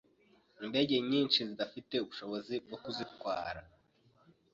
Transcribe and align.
indege 0.63 0.95
nyinshi 1.09 1.39
zidafite 1.49 1.93
ubushobozi 1.99 2.53
bwo 2.65 2.77
kuzitwara. 2.83 3.61